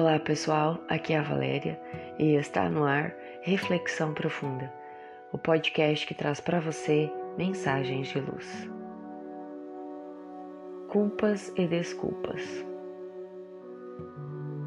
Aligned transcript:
Olá 0.00 0.16
pessoal, 0.20 0.78
aqui 0.88 1.12
é 1.12 1.18
a 1.18 1.22
Valéria 1.22 1.76
e 2.20 2.36
está 2.36 2.70
no 2.70 2.84
ar 2.84 3.12
Reflexão 3.42 4.14
Profunda, 4.14 4.72
o 5.32 5.38
podcast 5.38 6.06
que 6.06 6.14
traz 6.14 6.38
para 6.38 6.60
você 6.60 7.10
mensagens 7.36 8.06
de 8.06 8.20
luz. 8.20 8.70
Culpas 10.86 11.52
e 11.56 11.66
desculpas. 11.66 12.40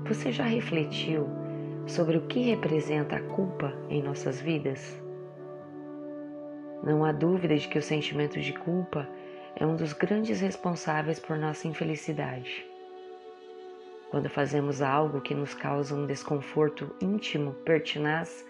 Você 0.03 0.33
já 0.33 0.43
refletiu 0.43 1.29
sobre 1.87 2.17
o 2.17 2.27
que 2.27 2.41
representa 2.41 3.15
a 3.15 3.21
culpa 3.21 3.73
em 3.89 4.03
nossas 4.03 4.41
vidas? 4.41 5.01
Não 6.83 7.05
há 7.05 7.13
dúvida 7.13 7.55
de 7.55 7.69
que 7.69 7.79
o 7.79 7.81
sentimento 7.81 8.37
de 8.37 8.51
culpa 8.51 9.07
é 9.55 9.65
um 9.65 9.77
dos 9.77 9.93
grandes 9.93 10.41
responsáveis 10.41 11.21
por 11.21 11.37
nossa 11.37 11.69
infelicidade. 11.69 12.69
Quando 14.11 14.29
fazemos 14.29 14.81
algo 14.81 15.21
que 15.21 15.33
nos 15.33 15.53
causa 15.53 15.95
um 15.95 16.05
desconforto 16.05 16.93
íntimo, 17.01 17.53
pertinaz, 17.63 18.45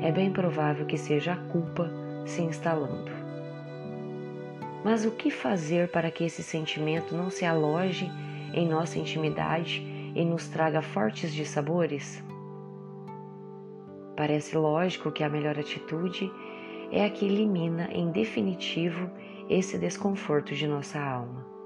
é 0.00 0.10
bem 0.10 0.32
provável 0.32 0.86
que 0.86 0.96
seja 0.96 1.34
a 1.34 1.36
culpa 1.36 1.90
se 2.24 2.40
instalando. 2.40 3.12
Mas 4.82 5.04
o 5.04 5.10
que 5.10 5.30
fazer 5.30 5.90
para 5.90 6.10
que 6.10 6.24
esse 6.24 6.42
sentimento 6.42 7.14
não 7.14 7.28
se 7.28 7.44
aloje 7.44 8.10
em 8.54 8.66
nossa 8.66 8.98
intimidade 8.98 9.82
e 10.14 10.24
nos 10.24 10.48
traga 10.48 10.80
fortes 10.80 11.34
dissabores? 11.34 12.24
Parece 14.16 14.56
lógico 14.56 15.12
que 15.12 15.22
a 15.22 15.28
melhor 15.28 15.58
atitude 15.58 16.32
é 16.90 17.04
a 17.04 17.10
que 17.10 17.26
elimina 17.26 17.90
em 17.92 18.10
definitivo 18.10 19.10
esse 19.50 19.76
desconforto 19.76 20.54
de 20.54 20.66
nossa 20.66 20.98
alma. 20.98 21.57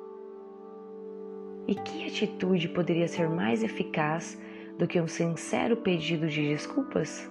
E 1.66 1.74
que 1.74 2.06
atitude 2.06 2.68
poderia 2.68 3.06
ser 3.06 3.28
mais 3.28 3.62
eficaz 3.62 4.41
do 4.78 4.86
que 4.86 5.00
um 5.00 5.06
sincero 5.06 5.77
pedido 5.77 6.28
de 6.28 6.48
desculpas? 6.48 7.30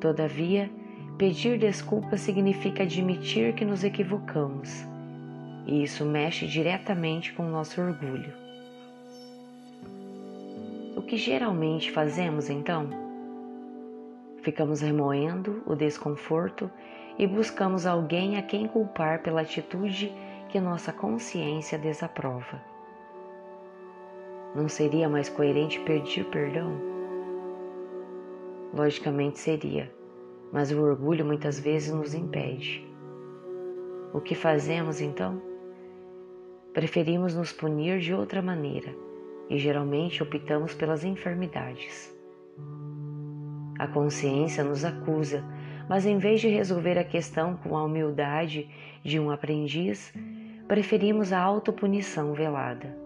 Todavia, 0.00 0.68
pedir 1.16 1.58
desculpas 1.58 2.20
significa 2.20 2.82
admitir 2.82 3.54
que 3.54 3.64
nos 3.64 3.84
equivocamos, 3.84 4.84
e 5.64 5.84
isso 5.84 6.04
mexe 6.04 6.46
diretamente 6.46 7.32
com 7.32 7.46
o 7.46 7.50
nosso 7.50 7.80
orgulho. 7.80 8.32
O 10.96 11.02
que 11.02 11.16
geralmente 11.16 11.92
fazemos 11.92 12.50
então? 12.50 12.88
Ficamos 14.42 14.80
remoendo 14.80 15.62
o 15.66 15.76
desconforto 15.76 16.68
e 17.16 17.26
buscamos 17.26 17.86
alguém 17.86 18.36
a 18.36 18.42
quem 18.42 18.66
culpar 18.66 19.22
pela 19.22 19.42
atitude 19.42 20.12
que 20.52 20.60
nossa 20.60 20.92
consciência 20.92 21.78
desaprova. 21.78 22.62
Não 24.54 24.68
seria 24.68 25.08
mais 25.08 25.30
coerente 25.30 25.80
pedir 25.80 26.26
perdão? 26.26 26.78
Logicamente 28.74 29.38
seria, 29.38 29.90
mas 30.52 30.70
o 30.70 30.82
orgulho 30.82 31.24
muitas 31.24 31.58
vezes 31.58 31.94
nos 31.94 32.12
impede. 32.12 32.86
O 34.12 34.20
que 34.20 34.34
fazemos 34.34 35.00
então? 35.00 35.40
Preferimos 36.74 37.34
nos 37.34 37.50
punir 37.50 37.98
de 37.98 38.12
outra 38.12 38.42
maneira 38.42 38.94
e 39.48 39.56
geralmente 39.56 40.22
optamos 40.22 40.74
pelas 40.74 41.02
enfermidades. 41.02 42.14
A 43.78 43.88
consciência 43.88 44.62
nos 44.62 44.84
acusa, 44.84 45.42
mas 45.88 46.04
em 46.04 46.18
vez 46.18 46.42
de 46.42 46.48
resolver 46.48 46.98
a 46.98 47.04
questão 47.04 47.56
com 47.56 47.74
a 47.74 47.82
humildade 47.82 48.68
de 49.02 49.18
um 49.18 49.30
aprendiz, 49.30 50.12
preferimos 50.72 51.34
a 51.34 51.38
autopunição 51.38 52.32
velada. 52.32 52.96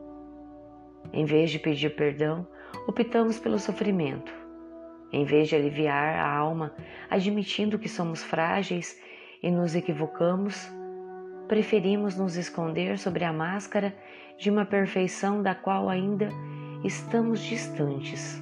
Em 1.13 1.25
vez 1.25 1.51
de 1.51 1.59
pedir 1.59 1.97
perdão, 1.97 2.47
optamos 2.87 3.41
pelo 3.41 3.59
sofrimento. 3.59 4.33
Em 5.13 5.25
vez 5.25 5.49
de 5.49 5.57
aliviar 5.57 6.15
a 6.15 6.33
alma 6.33 6.73
admitindo 7.11 7.77
que 7.77 7.89
somos 7.89 8.23
frágeis 8.23 8.97
e 9.43 9.51
nos 9.51 9.75
equivocamos, 9.75 10.71
preferimos 11.49 12.17
nos 12.17 12.37
esconder 12.37 13.01
sobre 13.01 13.25
a 13.25 13.33
máscara 13.33 13.93
de 14.39 14.49
uma 14.49 14.65
perfeição 14.65 15.43
da 15.43 15.53
qual 15.53 15.89
ainda 15.89 16.29
estamos 16.85 17.41
distantes. 17.41 18.41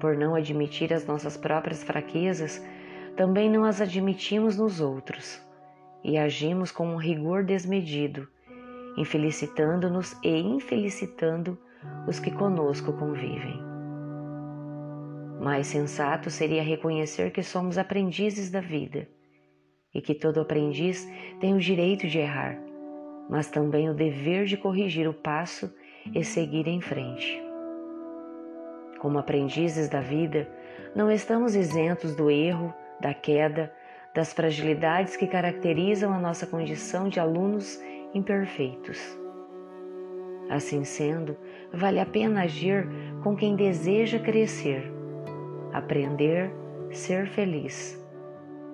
Por 0.00 0.16
não 0.16 0.34
admitir 0.34 0.92
as 0.92 1.06
nossas 1.06 1.36
próprias 1.36 1.84
fraquezas, 1.84 2.60
também 3.16 3.48
não 3.48 3.64
as 3.64 3.80
admitimos 3.80 4.56
nos 4.56 4.80
outros 4.80 5.45
e 6.02 6.16
agimos 6.16 6.70
com 6.70 6.86
um 6.86 6.96
rigor 6.96 7.44
desmedido, 7.44 8.28
infelicitando-nos 8.96 10.16
e 10.22 10.38
infelicitando 10.38 11.58
os 12.06 12.18
que 12.18 12.30
conosco 12.30 12.92
convivem. 12.92 13.60
Mais 15.40 15.66
sensato 15.66 16.30
seria 16.30 16.62
reconhecer 16.62 17.30
que 17.30 17.42
somos 17.42 17.76
aprendizes 17.76 18.50
da 18.50 18.60
vida 18.60 19.08
e 19.94 20.00
que 20.00 20.14
todo 20.14 20.40
aprendiz 20.40 21.06
tem 21.40 21.54
o 21.54 21.58
direito 21.58 22.06
de 22.06 22.18
errar, 22.18 22.58
mas 23.28 23.48
também 23.48 23.88
o 23.88 23.94
dever 23.94 24.44
de 24.46 24.56
corrigir 24.56 25.08
o 25.08 25.14
passo 25.14 25.72
e 26.14 26.24
seguir 26.24 26.66
em 26.66 26.80
frente. 26.80 27.42
Como 28.98 29.18
aprendizes 29.18 29.88
da 29.88 30.00
vida, 30.00 30.48
não 30.94 31.10
estamos 31.10 31.54
isentos 31.54 32.16
do 32.16 32.30
erro, 32.30 32.74
da 33.00 33.12
queda, 33.12 33.72
das 34.16 34.32
fragilidades 34.32 35.14
que 35.14 35.26
caracterizam 35.26 36.10
a 36.10 36.18
nossa 36.18 36.46
condição 36.46 37.06
de 37.06 37.20
alunos 37.20 37.78
imperfeitos. 38.14 38.98
Assim 40.48 40.84
sendo, 40.84 41.36
vale 41.70 42.00
a 42.00 42.06
pena 42.06 42.44
agir 42.44 42.88
com 43.22 43.36
quem 43.36 43.54
deseja 43.54 44.18
crescer, 44.18 44.90
aprender, 45.70 46.50
ser 46.90 47.26
feliz. 47.26 48.02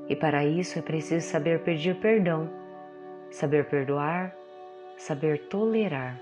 E 0.09 0.15
para 0.15 0.45
isso 0.45 0.79
é 0.79 0.83
preciso 0.83 1.27
saber 1.27 1.65
pedir 1.65 1.97
perdão, 1.97 2.49
saber 3.29 3.65
perdoar, 3.65 4.33
saber 4.97 5.49
tolerar. 5.49 6.21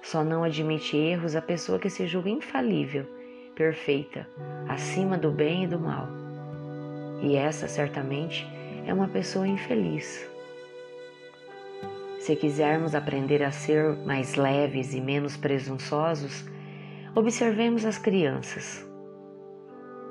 Só 0.00 0.24
não 0.24 0.42
admite 0.42 0.96
erros 0.96 1.36
a 1.36 1.42
pessoa 1.42 1.78
que 1.78 1.90
se 1.90 2.06
julga 2.06 2.30
infalível, 2.30 3.04
perfeita, 3.54 4.26
acima 4.66 5.18
do 5.18 5.30
bem 5.30 5.64
e 5.64 5.66
do 5.66 5.78
mal 5.78 6.23
e 7.20 7.36
essa 7.36 7.66
certamente 7.68 8.46
é 8.86 8.92
uma 8.92 9.08
pessoa 9.08 9.46
infeliz. 9.46 10.28
Se 12.18 12.34
quisermos 12.36 12.94
aprender 12.94 13.42
a 13.42 13.50
ser 13.50 13.96
mais 14.06 14.34
leves 14.34 14.94
e 14.94 15.00
menos 15.00 15.36
presunçosos, 15.36 16.44
observemos 17.14 17.84
as 17.84 17.98
crianças. 17.98 18.88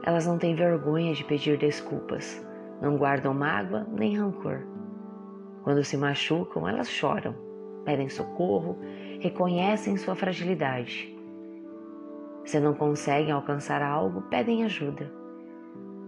Elas 0.04 0.28
não 0.28 0.38
têm 0.38 0.54
vergonha 0.54 1.14
de 1.14 1.24
pedir 1.24 1.58
desculpas, 1.58 2.46
não 2.82 2.98
guardam 2.98 3.34
mágoa 3.34 3.88
nem 3.92 4.18
rancor. 4.18 4.62
Quando 5.64 5.84
se 5.84 5.98
machucam, 5.98 6.68
elas 6.68 6.90
choram, 6.90 7.34
pedem 7.86 8.10
socorro, 8.10 8.78
reconhecem 9.20 9.98
sua 9.98 10.14
fragilidade. 10.14 11.18
Se 12.46 12.60
não 12.60 12.74
conseguem 12.74 13.32
alcançar 13.32 13.82
algo, 13.82 14.22
pedem 14.24 14.66
ajuda. 14.66 15.23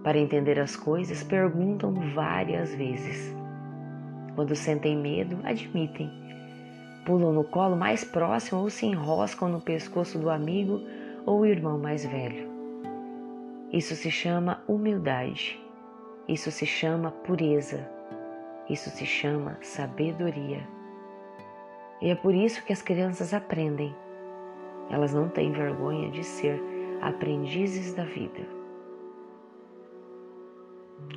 Para 0.06 0.20
entender 0.20 0.60
as 0.60 0.76
coisas, 0.76 1.24
perguntam 1.24 1.92
várias 2.14 2.76
vezes. 2.76 3.36
Quando 4.36 4.56
sentem 4.56 4.96
medo, 4.96 5.40
admitem. 5.44 6.12
Pulam 7.08 7.34
no 7.34 7.44
colo 7.44 7.76
mais 7.76 8.04
próximo 8.04 8.62
ou 8.62 8.70
se 8.70 8.86
enroscam 8.86 9.50
no 9.50 9.60
pescoço 9.60 10.20
do 10.20 10.30
amigo 10.30 10.80
ou 11.26 11.44
irmão 11.44 11.80
mais 11.80 12.06
velho. 12.06 12.48
Isso 13.74 13.96
se 13.96 14.12
chama 14.12 14.62
humildade. 14.68 15.60
Isso 16.30 16.52
se 16.52 16.68
chama 16.68 17.10
pureza. 17.10 17.90
Isso 18.70 18.92
se 18.92 19.08
chama 19.08 19.58
sabedoria. 19.64 20.68
E 22.00 22.12
é 22.12 22.16
por 22.16 22.36
isso 22.36 22.64
que 22.64 22.72
as 22.72 22.84
crianças 22.84 23.34
aprendem. 23.34 23.96
Elas 24.92 25.16
não 25.16 25.30
têm 25.30 25.52
vergonha 25.52 26.12
de 26.12 26.24
ser 26.24 26.62
aprendizes 27.02 27.96
da 27.96 28.04
vida. 28.04 28.55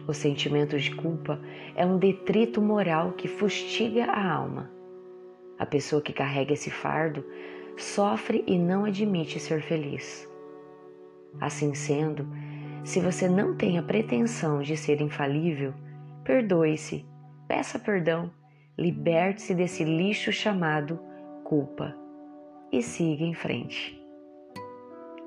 O 0.07 0.15
sentimento 0.15 0.79
de 0.79 0.95
culpa 0.95 1.41
é 1.77 1.85
um 1.85 1.99
detrito 1.99 2.63
moral 2.63 3.13
que 3.13 3.29
fustiga 3.29 4.05
a 4.07 4.33
alma. 4.33 4.71
A 5.59 5.67
pessoa 5.67 6.01
que 6.01 6.13
carrega 6.13 6.53
esse 6.53 6.71
fardo 6.71 7.25
sofre 7.77 8.43
e 8.47 8.59
não 8.59 8.85
admite 8.85 9.39
ser 9.39 9.61
feliz. 9.61 10.29
Assim 11.41 11.75
sendo, 11.75 12.27
se 12.85 13.01
você 13.01 13.29
não 13.29 13.55
tem 13.57 13.79
a 13.79 13.83
pretensão 13.83 14.63
de 14.63 14.77
ser 14.77 15.01
infalível, 15.01 15.75
perdoe-se, 16.25 17.05
peça 17.47 17.79
perdão, 17.79 18.31
liberte-se 18.79 19.55
desse 19.55 19.85
lixo 19.85 20.33
chamado 20.33 20.99
culpa 21.45 21.95
e 22.73 22.83
siga 22.83 23.25
em 23.25 23.35
frente. 23.35 24.01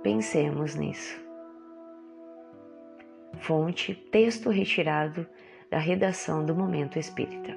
Pensemos 0.03 0.75
nisso. 0.75 1.30
Fonte: 3.39 3.95
texto 3.95 4.49
retirado 4.49 5.25
da 5.69 5.77
redação 5.77 6.45
do 6.45 6.53
Momento 6.53 6.99
Espírita. 6.99 7.55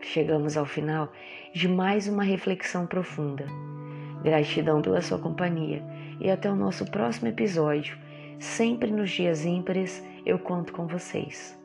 chegamos 0.00 0.56
ao 0.56 0.66
final 0.66 1.10
de 1.52 1.66
mais 1.66 2.06
uma 2.06 2.22
reflexão 2.22 2.86
profunda. 2.86 3.46
Gratidão 4.22 4.82
pela 4.82 5.00
sua 5.00 5.18
companhia 5.18 5.82
e 6.20 6.30
até 6.30 6.50
o 6.50 6.56
nosso 6.56 6.84
próximo 6.90 7.28
episódio. 7.28 7.96
Sempre 8.38 8.90
nos 8.90 9.10
dias 9.10 9.44
ímpares 9.44 10.04
eu 10.26 10.38
conto 10.38 10.72
com 10.72 10.86
vocês. 10.86 11.58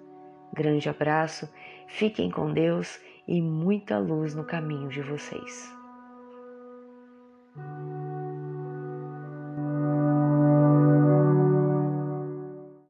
Grande 0.53 0.87
abraço, 0.87 1.49
fiquem 1.87 2.31
com 2.31 2.53
Deus 2.53 2.99
e 3.27 3.41
muita 3.41 3.97
luz 3.97 4.33
no 4.33 4.43
caminho 4.43 4.87
de 4.89 5.01
vocês. 5.01 5.73